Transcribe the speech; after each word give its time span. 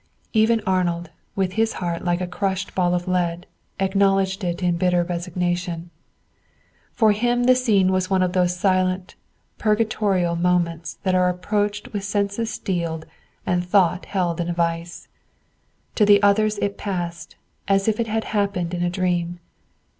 Even 0.33 0.63
Arnold, 0.65 1.11
with 1.35 1.51
his 1.53 1.73
heart 1.73 2.03
like 2.03 2.21
a 2.21 2.25
crushed 2.25 2.73
ball 2.73 2.95
of 2.95 3.07
lead, 3.07 3.45
acknowledged 3.79 4.43
it 4.43 4.63
in 4.63 4.75
bitter 4.75 5.03
resignation. 5.03 5.91
For 6.91 7.11
him 7.11 7.43
the 7.43 7.53
scene 7.53 7.91
was 7.91 8.09
one 8.09 8.23
of 8.23 8.33
those 8.33 8.55
silent, 8.57 9.13
purgatorial 9.59 10.35
moments 10.35 10.97
that 11.03 11.13
are 11.13 11.29
approached 11.29 11.93
with 11.93 12.03
senses 12.03 12.49
steeled 12.49 13.05
and 13.45 13.63
thought 13.63 14.05
held 14.05 14.41
in 14.41 14.49
a 14.49 14.53
vice. 14.53 15.07
To 15.93 16.03
the 16.03 16.19
others 16.23 16.57
it 16.57 16.79
passed, 16.79 17.35
as 17.67 17.87
if 17.87 17.99
it 17.99 18.07
had 18.07 18.23
happened 18.23 18.73
in 18.73 18.81
a 18.81 18.89
dream. 18.89 19.39